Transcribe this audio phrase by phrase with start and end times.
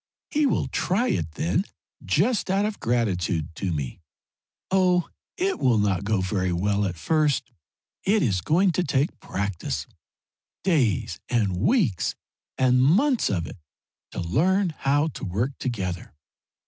[0.31, 1.63] He will try it then,
[2.03, 4.01] just out of gratitude to me.
[4.71, 7.51] Oh, it will not go very well at first.
[8.03, 9.85] It is going to take practice
[10.63, 12.15] days and weeks
[12.57, 13.57] and months of it
[14.09, 16.15] to learn how to work together.